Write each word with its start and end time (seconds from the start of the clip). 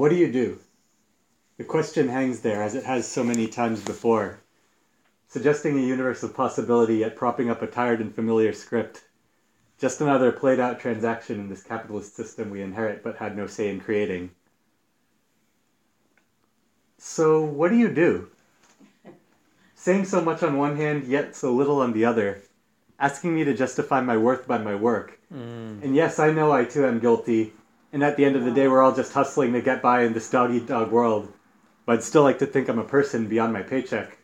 what 0.00 0.08
do 0.08 0.16
you 0.16 0.32
do? 0.32 0.58
The 1.58 1.64
question 1.64 2.08
hangs 2.08 2.40
there, 2.40 2.62
as 2.62 2.74
it 2.74 2.84
has 2.84 3.06
so 3.06 3.22
many 3.22 3.46
times 3.46 3.84
before, 3.84 4.40
suggesting 5.28 5.76
a 5.78 5.82
universe 5.82 6.22
of 6.22 6.34
possibility 6.34 6.96
yet 6.96 7.16
propping 7.16 7.50
up 7.50 7.60
a 7.60 7.66
tired 7.66 8.00
and 8.00 8.14
familiar 8.14 8.54
script. 8.54 9.02
Just 9.78 10.00
another 10.00 10.32
played 10.32 10.58
out 10.58 10.80
transaction 10.80 11.38
in 11.38 11.50
this 11.50 11.62
capitalist 11.62 12.16
system 12.16 12.48
we 12.48 12.62
inherit 12.62 13.04
but 13.04 13.18
had 13.18 13.36
no 13.36 13.46
say 13.46 13.68
in 13.68 13.78
creating. 13.78 14.30
So, 16.96 17.44
what 17.44 17.70
do 17.70 17.76
you 17.76 17.92
do? 17.92 18.30
Saying 19.74 20.06
so 20.06 20.22
much 20.22 20.42
on 20.42 20.56
one 20.56 20.76
hand, 20.76 21.08
yet 21.08 21.36
so 21.36 21.52
little 21.52 21.82
on 21.82 21.92
the 21.92 22.06
other, 22.06 22.40
asking 22.98 23.34
me 23.34 23.44
to 23.44 23.52
justify 23.52 24.00
my 24.00 24.16
worth 24.16 24.48
by 24.48 24.56
my 24.56 24.76
work. 24.76 25.20
Mm. 25.30 25.84
And 25.84 25.94
yes, 25.94 26.18
I 26.18 26.30
know 26.30 26.52
I 26.52 26.64
too 26.64 26.86
am 26.86 27.00
guilty, 27.00 27.52
and 27.92 28.02
at 28.02 28.16
the 28.16 28.24
end 28.24 28.36
of 28.36 28.44
the 28.44 28.50
day, 28.52 28.68
we're 28.68 28.82
all 28.82 28.94
just 28.94 29.12
hustling 29.12 29.52
to 29.52 29.60
get 29.60 29.82
by 29.82 30.02
in 30.02 30.12
this 30.12 30.30
dog 30.30 30.52
eat 30.52 30.66
dog 30.66 30.90
world. 30.90 31.32
But 31.86 31.96
I'd 31.98 32.02
still 32.02 32.22
like 32.22 32.38
to 32.38 32.46
think 32.46 32.68
I'm 32.68 32.78
a 32.78 32.84
person 32.84 33.26
beyond 33.26 33.52
my 33.52 33.62
paycheck. 33.62 34.16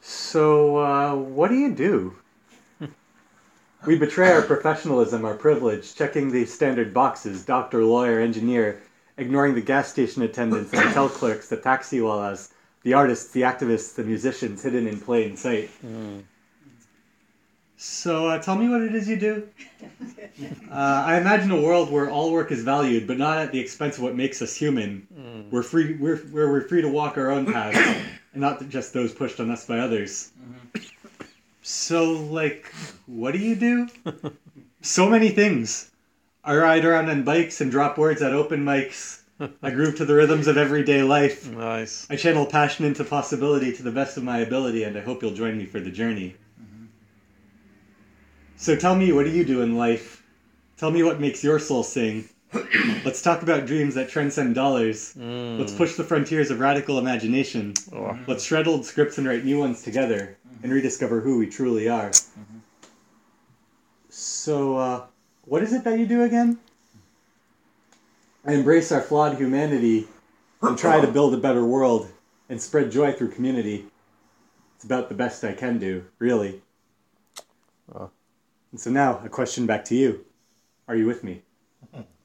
So, 0.00 0.78
uh, 0.78 1.14
what 1.14 1.48
do 1.48 1.56
you 1.56 1.74
do? 1.74 2.16
we 3.86 3.98
betray 3.98 4.30
our 4.32 4.42
professionalism, 4.42 5.24
our 5.24 5.34
privilege, 5.34 5.94
checking 5.94 6.30
the 6.30 6.44
standard 6.46 6.94
boxes 6.94 7.44
doctor, 7.44 7.84
lawyer, 7.84 8.20
engineer, 8.20 8.82
ignoring 9.16 9.54
the 9.54 9.60
gas 9.60 9.90
station 9.90 10.22
attendants, 10.22 10.70
the 10.70 10.80
hotel 10.80 11.08
clerks, 11.08 11.48
the 11.48 11.56
taxi 11.56 11.98
walas, 11.98 12.52
the 12.82 12.94
artists, 12.94 13.32
the 13.32 13.42
activists, 13.42 13.94
the 13.94 14.04
musicians 14.04 14.62
hidden 14.62 14.86
in 14.86 15.00
plain 15.00 15.36
sight. 15.36 15.70
So, 17.76 18.28
uh, 18.28 18.38
tell 18.42 18.56
me 18.56 18.68
what 18.68 18.82
it 18.82 18.94
is 18.94 19.08
you 19.08 19.16
do. 19.16 19.48
Uh, 20.70 21.04
I 21.06 21.18
imagine 21.18 21.50
a 21.50 21.60
world 21.60 21.90
where 21.90 22.10
all 22.10 22.32
work 22.32 22.52
is 22.52 22.62
valued, 22.62 23.06
but 23.06 23.18
not 23.18 23.38
at 23.38 23.52
the 23.52 23.58
expense 23.58 23.96
of 23.96 24.04
what 24.04 24.14
makes 24.14 24.40
us 24.40 24.54
human. 24.54 25.06
Mm. 25.14 25.50
We're 25.50 25.62
free. 25.62 25.96
We're 25.96 26.16
where 26.16 26.50
we're 26.50 26.66
free 26.68 26.82
to 26.82 26.88
walk 26.88 27.18
our 27.18 27.30
own 27.30 27.52
paths, 27.52 27.76
and 28.32 28.40
not 28.40 28.68
just 28.68 28.92
those 28.92 29.12
pushed 29.12 29.40
on 29.40 29.50
us 29.50 29.66
by 29.66 29.78
others. 29.78 30.32
Mm-hmm. 30.40 30.84
So, 31.62 32.12
like, 32.12 32.72
what 33.06 33.32
do 33.32 33.38
you 33.38 33.54
do? 33.54 33.88
so 34.80 35.08
many 35.08 35.28
things. 35.28 35.90
I 36.42 36.56
ride 36.56 36.84
around 36.84 37.10
on 37.10 37.22
bikes 37.22 37.60
and 37.60 37.70
drop 37.70 37.98
words 37.98 38.22
at 38.22 38.32
open 38.32 38.64
mics. 38.64 39.20
I 39.62 39.70
groove 39.70 39.96
to 39.96 40.04
the 40.04 40.14
rhythms 40.14 40.46
of 40.46 40.56
everyday 40.56 41.02
life. 41.02 41.50
Nice. 41.50 42.06
I 42.10 42.16
channel 42.16 42.46
passion 42.46 42.84
into 42.84 43.04
possibility 43.04 43.74
to 43.74 43.82
the 43.82 43.90
best 43.90 44.16
of 44.16 44.24
my 44.24 44.38
ability, 44.38 44.84
and 44.84 44.96
I 44.96 45.00
hope 45.00 45.22
you'll 45.22 45.34
join 45.34 45.56
me 45.56 45.66
for 45.66 45.80
the 45.80 45.90
journey. 45.90 46.36
Mm-hmm. 46.60 46.86
So 48.56 48.76
tell 48.76 48.94
me, 48.94 49.12
what 49.12 49.24
do 49.24 49.30
you 49.30 49.44
do 49.44 49.62
in 49.62 49.76
life? 49.76 50.19
Tell 50.80 50.90
me 50.90 51.02
what 51.02 51.20
makes 51.20 51.44
your 51.44 51.58
soul 51.58 51.82
sing. 51.82 52.26
Let's 53.04 53.20
talk 53.20 53.42
about 53.42 53.66
dreams 53.66 53.94
that 53.96 54.08
transcend 54.08 54.54
dollars. 54.54 55.12
Mm. 55.14 55.58
Let's 55.58 55.74
push 55.74 55.94
the 55.94 56.04
frontiers 56.04 56.50
of 56.50 56.58
radical 56.58 56.98
imagination. 56.98 57.74
Oh. 57.92 58.18
Let's 58.26 58.44
shred 58.44 58.66
old 58.66 58.86
scripts 58.86 59.18
and 59.18 59.28
write 59.28 59.44
new 59.44 59.58
ones 59.58 59.82
together 59.82 60.38
mm-hmm. 60.48 60.64
and 60.64 60.72
rediscover 60.72 61.20
who 61.20 61.36
we 61.36 61.48
truly 61.48 61.86
are. 61.90 62.08
Mm-hmm. 62.08 62.58
So, 64.08 64.78
uh, 64.78 65.06
what 65.44 65.62
is 65.62 65.74
it 65.74 65.84
that 65.84 65.98
you 65.98 66.06
do 66.06 66.22
again? 66.22 66.58
I 68.46 68.54
embrace 68.54 68.90
our 68.90 69.02
flawed 69.02 69.36
humanity 69.36 70.08
and 70.62 70.78
try 70.78 70.98
to 70.98 71.12
build 71.12 71.34
a 71.34 71.36
better 71.36 71.62
world 71.62 72.08
and 72.48 72.58
spread 72.58 72.90
joy 72.90 73.12
through 73.12 73.32
community. 73.32 73.84
It's 74.76 74.84
about 74.86 75.10
the 75.10 75.14
best 75.14 75.44
I 75.44 75.52
can 75.52 75.78
do, 75.78 76.06
really. 76.18 76.62
Oh. 77.94 78.08
And 78.72 78.80
so 78.80 78.88
now, 78.88 79.20
a 79.22 79.28
question 79.28 79.66
back 79.66 79.84
to 79.84 79.94
you. 79.94 80.24
Are 80.90 80.96
you 80.96 81.06
with 81.06 81.22
me? 81.22 81.44
Mm-hmm. 81.94 82.19